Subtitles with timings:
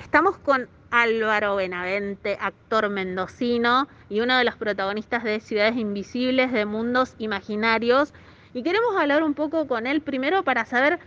[0.00, 6.64] Estamos con Álvaro Benavente, actor mendocino y uno de los protagonistas de Ciudades Invisibles, de
[6.64, 8.14] Mundos Imaginarios.
[8.54, 11.00] Y queremos hablar un poco con él primero para saber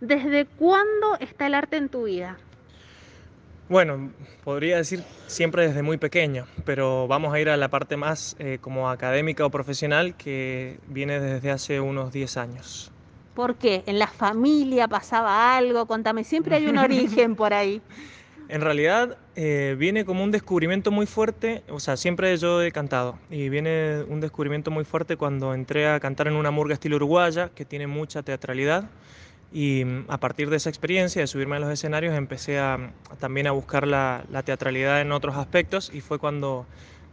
[0.00, 2.36] desde cuándo está el arte en tu vida.
[3.68, 4.12] Bueno,
[4.44, 8.58] podría decir siempre desde muy pequeño, pero vamos a ir a la parte más eh,
[8.60, 12.92] como académica o profesional que viene desde hace unos 10 años.
[13.34, 13.82] ¿Por qué?
[13.86, 15.86] ¿En la familia pasaba algo?
[15.86, 17.82] Contame, siempre hay un origen por ahí.
[18.48, 23.18] En realidad eh, viene como un descubrimiento muy fuerte, o sea, siempre yo he cantado,
[23.28, 27.50] y viene un descubrimiento muy fuerte cuando entré a cantar en una murga estilo uruguaya,
[27.54, 28.88] que tiene mucha teatralidad,
[29.52, 33.48] y mm, a partir de esa experiencia de subirme a los escenarios empecé a, también
[33.48, 36.66] a buscar la, teatralidad en otros aspectos, y fue cuando,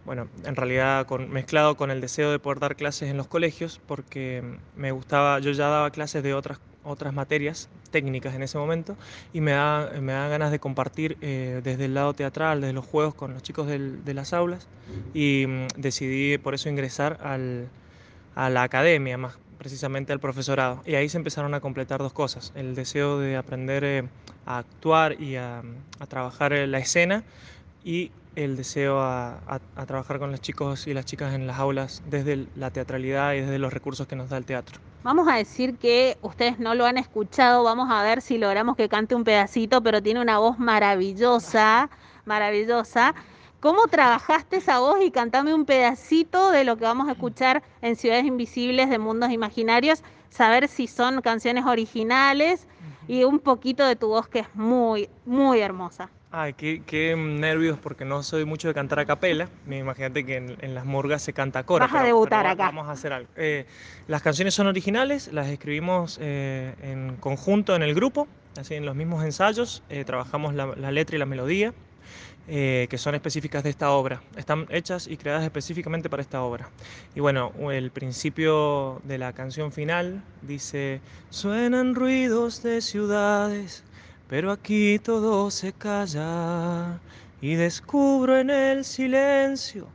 [0.06, 3.80] bueno, en realidad con, mezclado con el deseo de poder dar clases en los colegios,
[3.86, 4.44] porque
[4.76, 8.98] me gustaba, yo ya daba clases de otras otras materias técnicas en ese momento
[9.32, 12.86] y me da, me da ganas de compartir eh, desde el lado teatral, desde los
[12.86, 14.68] juegos con los chicos de las aulas
[15.14, 17.70] y mm, decidí por eso ingresar al,
[18.36, 20.84] a la academia, más precisamente al profesorado.
[20.86, 24.04] Y ahí se empezaron a completar dos cosas, el deseo de aprender eh,
[24.46, 25.64] a actuar y a,
[26.00, 27.24] a trabajar la escena
[27.84, 32.48] y el deseo a, trabajar con los chicos y las chicas en las aulas desde
[32.56, 34.80] la teatralidad y desde los recursos que nos da el teatro.
[35.04, 38.88] Vamos a decir que ustedes no lo han escuchado, vamos a ver si logramos que
[38.88, 41.90] cante un pedacito, pero tiene una voz maravillosa,
[42.26, 43.14] maravillosa.
[43.60, 47.96] ¿Cómo trabajaste esa voz y cantame un pedacito de lo que vamos a escuchar en
[47.96, 50.04] Ciudades Invisibles de Mundos Imaginarios?
[50.30, 52.68] Saber si son canciones originales
[53.08, 56.10] y un poquito de tu voz que es muy, muy hermosa.
[56.36, 59.50] Ay, qué, nervios porque no soy mucho de cantar a capela.
[59.70, 61.86] Imagínate que en, las morgas se canta cora.
[61.86, 62.66] Vas a debutar acá.
[62.66, 63.30] Vamos a hacer algo.
[63.36, 63.68] Eh,
[64.08, 68.96] las canciones son originales, las escribimos eh, en conjunto en el grupo, así en los
[68.96, 69.84] mismos ensayos.
[69.90, 71.72] Eh, trabajamos la, letra y la melodía,
[72.48, 74.24] que son específicas de esta obra.
[74.36, 76.68] Están hechas y creadas específicamente para esta obra.
[77.14, 81.00] Y bueno, el principio de la canción final dice:
[81.30, 83.84] Suenan ruidos de ciudades
[84.28, 87.00] pero aquí todo se calla
[87.42, 89.88] y descubro en el silencio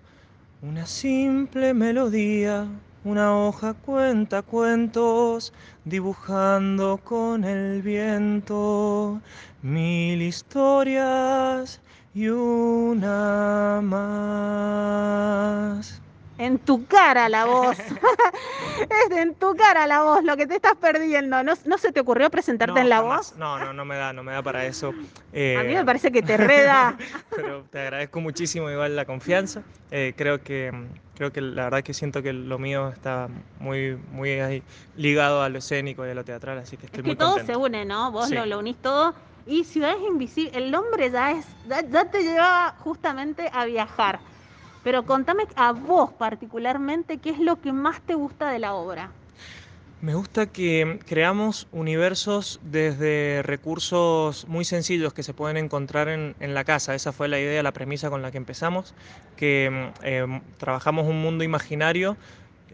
[0.60, 2.66] una simple melodía,
[3.04, 5.52] una hoja cuenta cuentos,
[5.84, 9.20] dibujando con el viento
[9.62, 11.80] mil historias
[12.12, 15.28] y una más
[16.38, 17.76] en tu cara la voz.
[18.80, 21.42] es en tu cara la voz, lo que te estás perdiendo.
[21.42, 23.34] ¿No, no se te ocurrió presentarte en la voz?
[23.36, 24.88] No, no, no me da, no me da para eso.
[24.88, 26.96] a mí me eh, parece que te reda.
[27.34, 29.62] pero te agradezco muchísimo igual la confianza.
[29.90, 30.72] Eh, creo que
[31.16, 33.28] creo que la verdad que siento que lo mío está
[33.58, 34.62] muy muy
[34.96, 37.56] ligado a lo escénico y a lo teatral, así que estoy es que todo se
[37.56, 38.12] une, ¿no?
[38.12, 39.14] Vos lo, lo, unís todo.
[39.46, 41.46] Y Ciudades Invisibles, el nombre ya es,
[41.90, 44.20] ya te lleva justamente a viajar.
[44.88, 49.10] Pero contame a vos particularmente qué es lo que más te gusta de la obra.
[50.00, 56.64] Me gusta que creamos universos desde recursos muy sencillos que se pueden encontrar en, la
[56.64, 56.94] casa.
[56.94, 58.94] Esa fue la idea, la premisa con la que empezamos,
[59.36, 62.16] que eh, trabajamos un mundo imaginario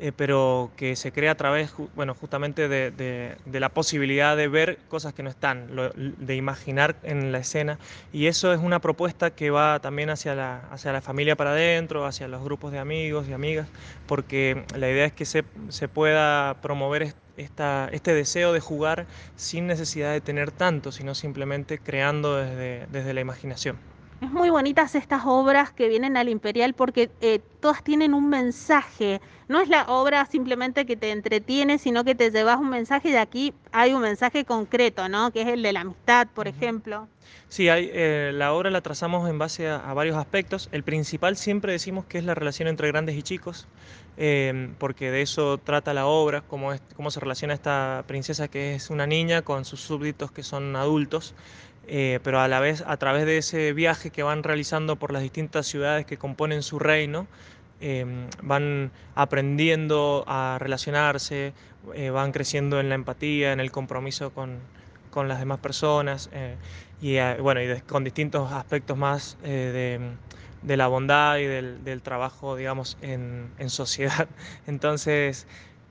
[0.01, 5.15] eh, pero que se crea a través, bueno, justamente de, la posibilidad de ver cosas
[5.15, 7.79] que no están, de imaginar en la escena.
[8.13, 12.07] Y eso es una propuesta que va también hacia la, hacia la familia para adentro,
[12.07, 13.69] hacia los grupos de amigos y amigas,
[14.07, 19.07] porque la idea es que se, se pueda promover esta, este deseo de jugar
[19.37, 23.94] sin necesidad de tener tanto, sino simplemente creando desde, desde la imaginación.
[24.21, 29.21] Es muy bonitas estas obras que vienen al Imperial porque eh, todas tienen un mensaje.
[29.49, 33.17] No es la obra simplemente que te entretiene, sino que te llevas un mensaje y
[33.17, 35.31] aquí hay un mensaje concreto, ¿no?
[35.31, 37.09] Que es el de la amistad, por ejemplo.
[37.49, 40.69] Sí, hay, eh, la obra la trazamos en base a, varios aspectos.
[40.73, 43.69] El principal siempre decimos que es la relación entre grandes y chicos,
[44.17, 48.75] em, porque de eso trata la obra, cómo, es, cómo se relaciona esta princesa que
[48.75, 51.35] es una niña con sus súbditos que son adultos.
[51.87, 55.23] Eh, pero a la vez a través de ese viaje que van realizando por las
[55.23, 57.27] distintas ciudades que componen su reino,
[57.81, 61.53] em, van aprendiendo a relacionarse,
[61.95, 64.59] eh, van creciendo en la empatía, en el compromiso con,
[65.11, 66.57] con las demás personas eh,
[67.03, 70.01] y, bueno, y con distintos aspectos más de,
[70.63, 74.29] de, la bondad y del, del trabajo, digamos, en, en, sociedad.
[74.67, 75.47] Entonces,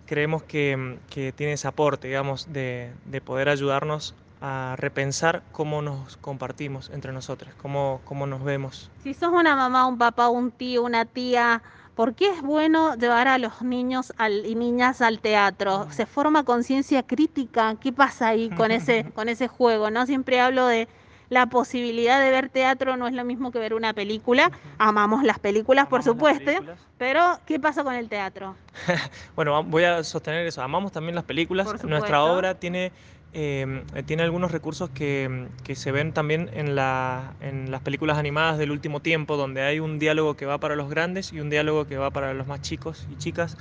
[0.07, 4.15] creemos que, que tiene ese aporte, digamos, de, de poder ayudarnos
[4.45, 8.91] a repensar cómo nos compartimos entre nosotros, cómo, cómo nos vemos.
[9.01, 11.63] Si sos una mamá, un papá, un tío, una tía,
[11.95, 14.11] ¿por qué es bueno llevar a los niños
[14.45, 15.87] y niñas al teatro?
[15.91, 17.77] ¿Se forma conciencia crítica?
[17.79, 19.89] ¿Qué pasa ahí con ese, con ese juego?
[19.89, 20.05] ¿no?
[20.05, 20.89] Siempre hablo de
[21.29, 24.51] la posibilidad de ver teatro no es lo mismo que ver una película.
[24.77, 26.51] Amamos las películas, por supuesto,
[26.97, 28.57] pero ¿qué pasa con el teatro?
[29.37, 30.61] bueno, voy a sostener eso.
[30.61, 31.81] Amamos también las películas.
[31.85, 32.91] Nuestra obra tiene
[33.35, 39.37] eh, tiene algunos recursos que, se ven también en, las películas animadas del último tiempo,
[39.37, 42.33] donde hay un diálogo que va para los grandes y un diálogo que va para
[42.33, 43.57] los más chicos y chicas,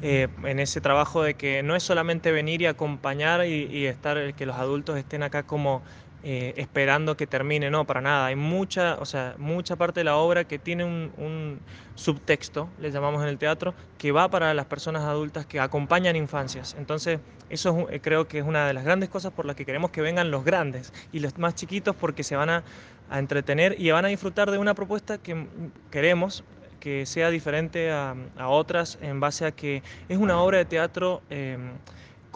[0.00, 4.34] eh, en ese trabajo de que no es solamente venir y acompañar y, y estar,
[4.34, 5.82] que los adultos estén acá como
[6.28, 8.26] eh, esperando que termine, no, para nada.
[8.26, 11.60] Hay mucha, o sea, mucha parte de la obra que tiene un,
[11.94, 16.74] subtexto, le llamamos en el teatro, que va para las personas adultas que acompañan infancias.
[16.80, 19.92] Entonces, eso eh, creo que es una de las grandes cosas por las que queremos
[19.92, 22.64] que vengan los grandes y los más chiquitos porque se van a,
[23.12, 25.46] entretener y van a disfrutar de una propuesta que
[25.92, 26.42] queremos
[26.80, 28.16] que sea diferente a,
[28.48, 31.56] otras en base a que es una obra de teatro eh,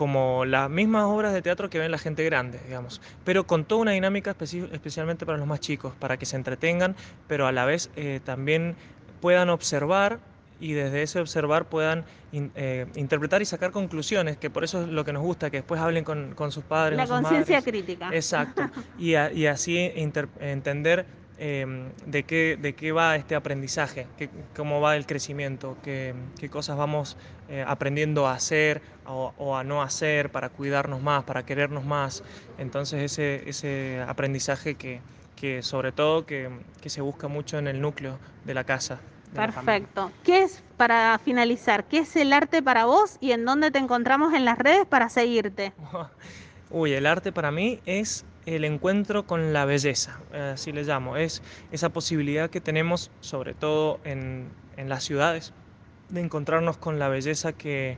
[0.00, 3.82] como las mismas obras de teatro que ven la gente grande, digamos, pero con toda
[3.82, 7.90] una dinámica especialmente para los más chicos, para que se entretengan, pero a la vez
[7.96, 8.76] eh, también
[9.20, 10.18] puedan observar
[10.58, 15.04] y desde ese observar puedan eh, interpretar y sacar conclusiones, que por eso es lo
[15.04, 16.96] que nos gusta, que después hablen con, sus padres.
[16.96, 18.08] La conciencia crítica.
[18.10, 18.62] Exacto,
[18.98, 21.04] y, y así entender
[21.42, 26.50] Em, de, qué, de qué va este aprendizaje, qué, cómo va el crecimiento, qué, qué
[26.50, 27.16] cosas vamos
[27.48, 32.22] eh, aprendiendo a hacer o, a no hacer para cuidarnos más, para querernos más.
[32.58, 35.00] Entonces ese, ese aprendizaje que,
[35.34, 36.50] que sobre todo que,
[36.82, 39.00] que, se busca mucho en el núcleo de la casa.
[39.34, 40.12] Perfecto.
[40.22, 44.34] ¿Qué es, para finalizar, qué es el arte para vos y en dónde te encontramos
[44.34, 45.72] en las redes para seguirte?
[46.70, 48.26] Uy, el arte para mí es
[48.56, 51.16] el encuentro con la belleza, así le llamo.
[51.16, 55.52] Es esa posibilidad que tenemos, sobre todo en, las ciudades,
[56.08, 57.96] de encontrarnos con la belleza que,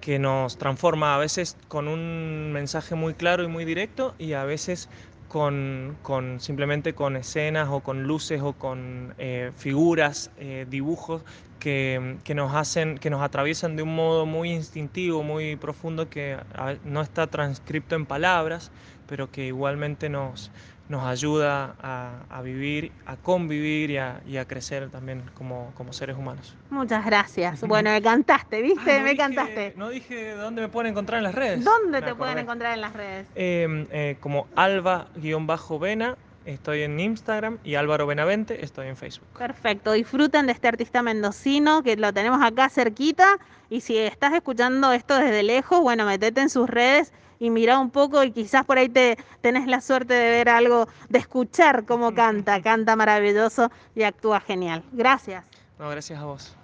[0.00, 4.44] que nos transforma a veces con un mensaje muy claro y muy directo y a
[4.44, 4.88] veces
[5.28, 11.22] con, con, simplemente con escenas o con luces o con eh, figuras, eh, dibujos
[11.58, 16.36] que, que, nos hacen, que nos atraviesan de un modo muy instintivo, muy profundo, que
[16.84, 18.70] no está transcripto en palabras,
[19.06, 20.50] pero que igualmente nos,
[20.88, 26.54] nos ayuda a, vivir, a convivir y a, crecer también como, como, seres humanos.
[26.70, 27.60] Muchas gracias.
[27.62, 29.00] Bueno, me cantaste, ¿viste?
[29.00, 29.74] me cantaste.
[29.76, 31.64] No dije dónde me pueden encontrar en las redes.
[31.64, 33.26] ¿Dónde te pueden encontrar en las redes?
[33.34, 36.16] Em, eh, como alba-vena.
[36.44, 39.26] Estoy en Instagram y Álvaro Benavente, estoy en Facebook.
[39.36, 43.38] Perfecto, disfruten de este artista mendocino que lo tenemos acá cerquita
[43.68, 47.90] y si estás escuchando esto desde lejos, bueno, metete en sus redes y mira un
[47.90, 52.14] poco y quizás por ahí te tenés la suerte de ver algo, de escuchar cómo
[52.14, 54.82] canta, canta maravilloso y actúa genial.
[54.92, 55.44] Gracias.
[55.78, 56.56] No, gracias a vos.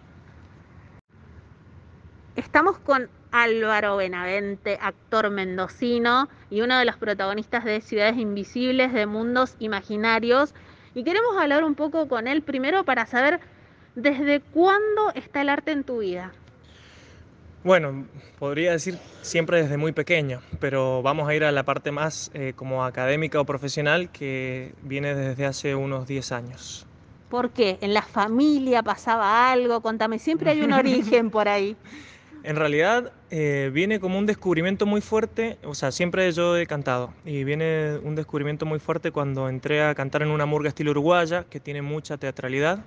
[2.37, 9.07] Estamos con Álvaro Benavente, actor mendocino y uno de los protagonistas de Ciudades Invisibles, de
[9.07, 10.55] Mundos Imaginarios.
[10.95, 13.41] Y queremos hablar un poco con él primero para saber
[13.95, 16.33] desde cuándo está el arte en tu vida.
[17.64, 18.06] Bueno,
[18.41, 22.55] podría decir siempre desde muy pequeño, pero vamos a ir a la parte más eh,
[22.56, 26.87] como académica o profesional que viene desde hace unos 10 años.
[27.29, 27.79] ¿Por qué?
[27.81, 29.81] ¿En la familia pasaba algo?
[29.81, 31.76] Contame, siempre hay un origen por ahí.
[32.43, 37.14] En realidad eh, viene como un descubrimiento muy fuerte, o sea, siempre yo he cantado,
[37.25, 41.44] y viene un descubrimiento muy fuerte cuando entré a cantar en una murga estilo uruguaya,
[41.49, 42.81] que tiene mucha teatralidad,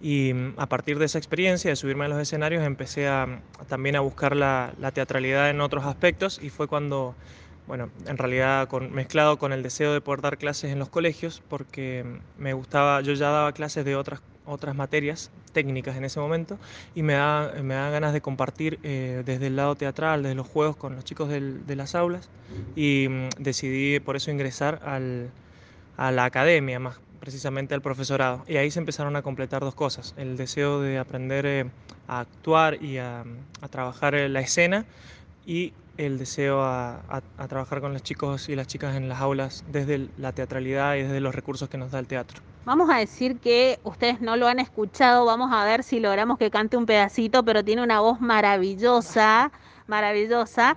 [0.00, 3.96] y mm, a partir de esa experiencia de subirme a los escenarios empecé a, también
[3.96, 7.14] a buscar la, teatralidad en otros aspectos y fue cuando,
[7.66, 11.42] bueno, en realidad con, mezclado con el deseo de poder dar clases en los colegios
[11.48, 16.20] porque mm, me gustaba, yo ya daba clases de otras, otras materias técnicas en ese
[16.20, 16.58] momento
[16.94, 20.46] y me da, me da ganas de compartir eh, desde el lado teatral, desde los
[20.46, 22.28] juegos con los chicos de las aulas
[22.74, 25.30] y mm, decidí por eso ingresar al,
[25.96, 28.44] a la academia más precisamente al profesorado.
[28.46, 31.64] Y ahí se empezaron a completar dos cosas, el deseo de aprender eh,
[32.06, 33.24] a actuar y a,
[33.68, 34.84] trabajar la escena
[35.44, 37.00] y el deseo a,
[37.48, 41.18] trabajar con los chicos y las chicas en las aulas desde la teatralidad y desde
[41.18, 42.40] los recursos que nos da el teatro.
[42.64, 46.52] Vamos a decir que ustedes no lo han escuchado, vamos a ver si logramos que
[46.52, 49.50] cante un pedacito, pero tiene una voz maravillosa,
[49.88, 50.76] maravillosa.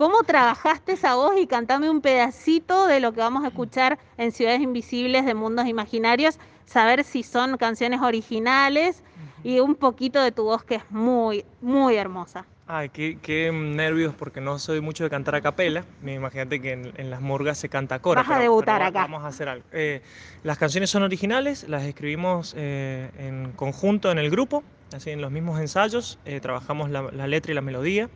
[0.00, 4.32] ¿Cómo trabajaste esa voz y cantame un pedacito de lo que vamos a escuchar en
[4.32, 6.38] Ciudades Invisibles de Mundos Imaginarios?
[6.64, 9.02] Saber si son canciones originales
[9.44, 12.46] y un poquito de tu voz que es muy, muy hermosa.
[12.66, 15.84] Ay, qué, nervios porque no soy mucho de cantar a capela.
[16.02, 18.22] Imagínate que en, las morgas se canta coro.
[18.22, 19.02] Vas a debutar acá.
[19.02, 19.66] Vamos a hacer algo.
[19.70, 20.00] Eh,
[20.44, 24.64] las canciones son originales, las escribimos eh, en conjunto en el grupo,
[24.94, 26.18] así en los mismos ensayos.
[26.24, 28.08] Eh, trabajamos la letra y la melodía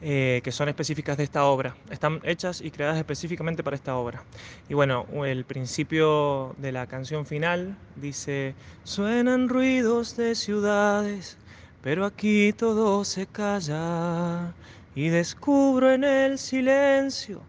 [0.00, 1.76] eh, que son específicas de esta obra.
[1.90, 4.22] Están hechas y creadas específicamente para esta obra.
[4.68, 11.36] Y bueno, el principio de la canción final dice, suenan ruidos de ciudades,
[11.82, 14.54] pero aquí todo se calla
[14.94, 17.42] y descubro en el silencio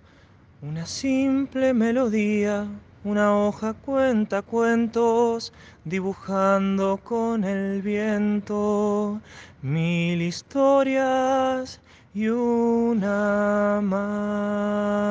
[0.61, 2.67] una simple melodía
[3.03, 5.53] una hoja cuenta cuentos,
[5.85, 9.21] dibujando con el viento
[9.61, 11.79] mil historias
[12.13, 15.09] y una más.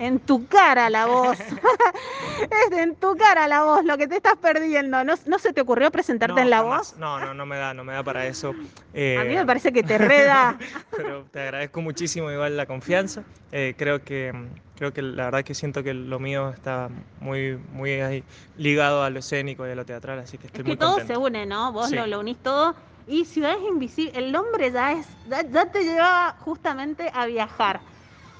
[0.00, 1.38] En tu cara la voz.
[2.40, 5.04] es en tu cara la voz, lo que te estás perdiendo.
[5.04, 6.96] ¿No, no se te ocurrió presentarte en la voz?
[6.96, 8.48] No, no, no me da, no me da para eso.
[8.50, 8.64] a mí
[8.94, 10.58] me eh, parece que te reda.
[10.96, 13.24] Pero te agradezco muchísimo igual la confianza.
[13.52, 14.32] Eh, creo que
[14.76, 16.88] creo que la verdad que siento que lo mío está
[17.20, 18.24] muy, muy
[18.56, 21.18] ligado a lo escénico y a lo teatral, así que estoy es que todo se
[21.18, 21.72] une, ¿no?
[21.72, 22.74] Vos lo, unís todo.
[23.06, 25.06] Y Ciudades Invisibles, el nombre ya, es,
[25.50, 27.80] ya te lleva justamente a viajar.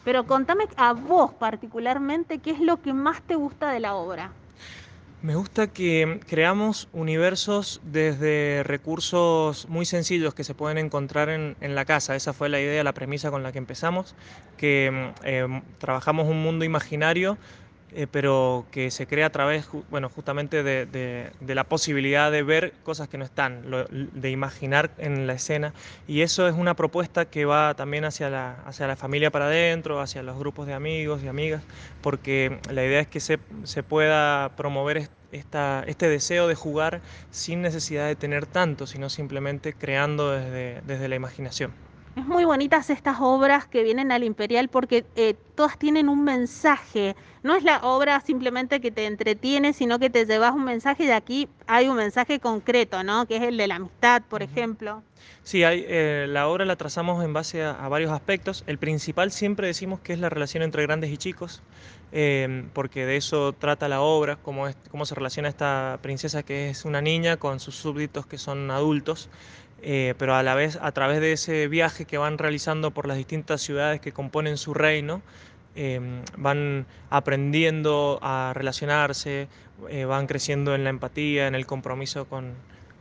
[0.04, 4.30] Pero contame a vos particularmente qué es lo que más te gusta de la obra.
[5.22, 11.84] Me gusta que creamos universos desde recursos muy sencillos que se pueden encontrar en, la
[11.84, 12.16] casa.
[12.16, 14.14] Esa fue la idea, la premisa con la que empezamos,
[14.56, 17.36] que eh, trabajamos un mundo imaginario
[17.92, 23.08] eh, pero que se crea a través, bueno, justamente de, la posibilidad de ver cosas
[23.08, 25.74] que no están, de imaginar en la escena.
[26.06, 30.00] Y eso es una propuesta que va también hacia la, hacia la familia para adentro,
[30.00, 31.62] hacia los grupos de amigos y amigas,
[32.00, 37.62] porque la idea es que se, se pueda promover esta, este deseo de jugar sin
[37.62, 41.89] necesidad de tener tanto, sino simplemente creando desde, desde la imaginación.
[42.16, 47.14] Es muy bonitas estas obras que vienen al Imperial porque eh, todas tienen un mensaje.
[47.42, 51.10] No es la obra simplemente que te entretiene, sino que te llevas un mensaje y
[51.10, 53.26] aquí hay un mensaje concreto, ¿no?
[53.26, 55.02] Que es el de la amistad, por ejemplo.
[55.42, 58.64] Sí, hay, eh, la obra la trazamos en base a, varios aspectos.
[58.66, 61.62] El principal siempre decimos que es la relación entre grandes y chicos,
[62.12, 66.70] em, porque de eso trata la obra, cómo, es, cómo se relaciona esta princesa que
[66.70, 69.30] es una niña con sus súbditos que son adultos.
[69.82, 73.16] Eh, pero a la vez a través de ese viaje que van realizando por las
[73.16, 75.22] distintas ciudades que componen su reino,
[75.74, 79.48] em, van aprendiendo a relacionarse,
[79.88, 82.54] eh, van creciendo en la empatía, en el compromiso con,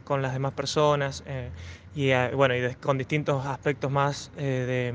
[0.06, 1.50] con las demás personas eh,
[1.96, 4.94] y, bueno, y con distintos aspectos más de,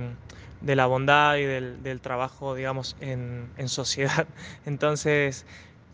[0.60, 4.26] de, la bondad y del, del trabajo, digamos, en, en, sociedad.
[4.66, 5.44] Entonces,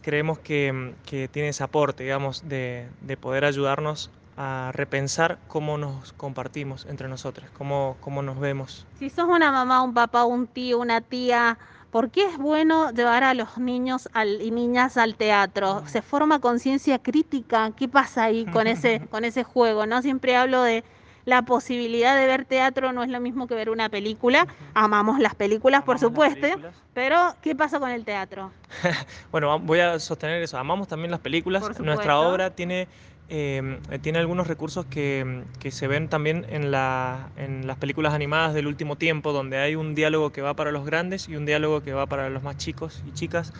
[0.02, 4.11] creemos que, que tiene ese aporte, digamos, de, de poder ayudarnos
[4.42, 8.87] a repensar cómo nos compartimos entre nosotros, cómo, cómo nos vemos.
[8.99, 11.59] Si sos una mamá, un papá, un tío, una tía,
[11.90, 14.09] ¿por qué es bueno llevar a los niños
[14.40, 15.82] y niñas al teatro?
[15.87, 17.70] ¿Se forma conciencia crítica?
[17.76, 19.85] ¿Qué pasa ahí con ese, con ese juego?
[19.85, 20.00] ¿no?
[20.00, 20.85] Siempre hablo de
[21.26, 24.47] la posibilidad de ver teatro no es lo mismo que ver una película.
[24.73, 26.47] Amamos las películas, por supuesto,
[26.94, 28.52] pero ¿qué pasa con el teatro?
[29.30, 30.56] bueno, voy a sostener eso.
[30.56, 31.78] Amamos también las películas.
[31.78, 32.88] Nuestra obra tiene
[33.32, 38.54] Em, tiene algunos recursos que, que, se ven también en, la, en las películas animadas
[38.54, 41.80] del último tiempo, donde hay un diálogo que va para los grandes y un diálogo
[41.80, 43.52] que va para los más chicos y chicas,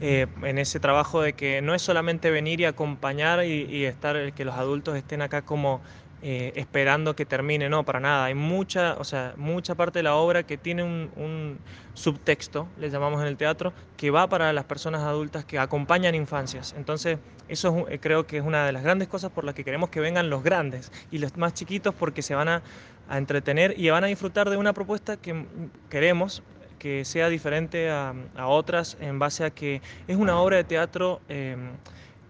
[0.00, 4.32] eh, en ese trabajo de que no es solamente venir y acompañar y, y estar,
[4.32, 5.80] que los adultos estén acá como
[6.28, 8.24] eh, esperando que termine, no, para nada.
[8.24, 11.60] Hay mucha, o sea, mucha parte de la obra que tiene un,
[11.94, 16.74] subtexto, le llamamos en el teatro, que va para las personas adultas que acompañan infancias.
[16.76, 19.88] Entonces, eso eh, creo que es una de las grandes cosas por las que queremos
[19.88, 22.62] que vengan los grandes y los más chiquitos porque se van a,
[23.08, 25.46] entretener y van a disfrutar de una propuesta que
[25.90, 26.42] queremos
[26.80, 31.20] que sea diferente a, otras en base a que es una obra de teatro.
[31.28, 31.56] Eh,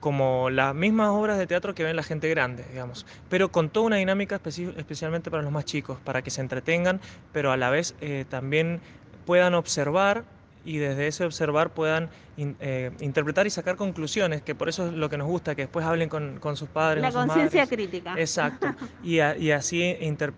[0.06, 3.86] como las mismas obras de teatro que ven la gente grande, digamos, pero con toda
[3.86, 7.00] una dinámica especialmente para los más chicos, para que se entretengan,
[7.32, 8.80] pero a la vez eh, también
[9.24, 10.22] puedan observar
[10.64, 15.10] y desde ese observar puedan eh, interpretar y sacar conclusiones, que por eso es lo
[15.10, 17.02] que nos gusta, que después hablen con, sus padres.
[17.02, 18.14] La conciencia crítica.
[18.16, 18.68] Exacto,
[19.02, 19.82] y, y así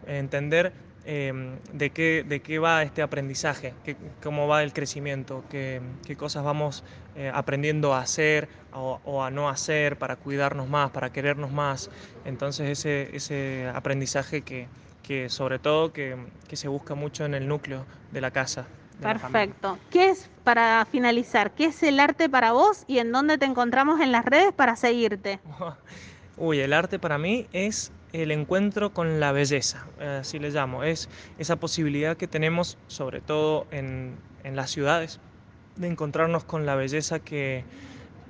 [0.06, 0.72] entender
[1.10, 6.16] Em, de, qué, de qué va este aprendizaje, qué, cómo va el crecimiento, qué, qué
[6.16, 6.84] cosas vamos
[7.16, 11.88] eh, aprendiendo a hacer o, a no hacer para cuidarnos más, para querernos más.
[12.26, 14.68] Entonces ese, ese aprendizaje que,
[15.02, 16.14] que sobre todo que,
[16.46, 18.66] que, se busca mucho en el núcleo de la casa.
[19.00, 19.78] Perfecto.
[19.90, 24.02] ¿Qué es, para finalizar, qué es el arte para vos y en dónde te encontramos
[24.02, 25.40] en las redes para seguirte?
[26.36, 30.84] Uy, el arte para mí es el encuentro con la belleza, así le llamo.
[30.84, 35.20] Es esa posibilidad que tenemos, sobre todo en, las ciudades,
[35.76, 37.64] de encontrarnos con la belleza que,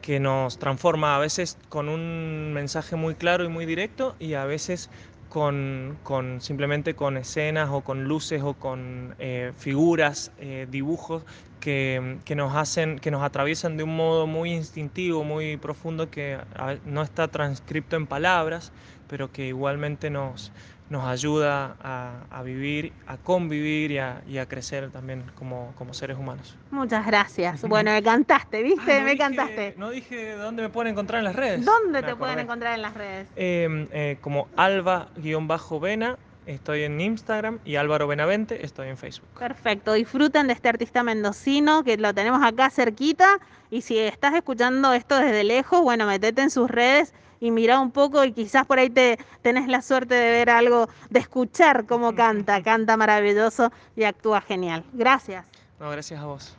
[0.02, 4.44] que nos transforma a veces con un mensaje muy claro y muy directo y a
[4.44, 4.90] veces
[5.28, 5.96] con,
[6.40, 11.24] simplemente con escenas o con luces o con eh, figuras, eh, dibujos
[11.60, 16.38] que, nos hacen, que nos atraviesan de un modo muy instintivo, muy profundo, que
[16.86, 18.72] no está transcripto en palabras,
[19.08, 20.52] pero que igualmente nos,
[20.90, 26.56] nos ayuda a, vivir, a convivir y a, crecer también como, seres humanos.
[26.70, 27.62] Muchas gracias.
[27.62, 29.02] Bueno, me cantaste, ¿viste?
[29.02, 29.74] me cantaste.
[29.76, 31.64] No dije dónde me pueden encontrar en las redes.
[31.64, 33.28] ¿Dónde te pueden encontrar en las redes?
[33.36, 36.16] Em, eh, como alba-vena.
[36.46, 39.28] Estoy en Instagram y Álvaro Benavente, estoy en Facebook.
[39.38, 43.38] Perfecto, disfruten de este artista mendocino que lo tenemos acá cerquita
[43.70, 47.90] y si estás escuchando esto desde lejos, bueno, metete en sus redes y mira un
[47.90, 52.14] poco y quizás por ahí te tenés la suerte de ver algo, de escuchar cómo
[52.14, 54.84] canta, canta maravilloso y actúa genial.
[54.92, 55.44] Gracias.
[55.78, 56.56] No, gracias a vos.